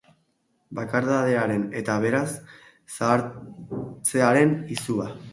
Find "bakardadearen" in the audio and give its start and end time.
0.77-1.65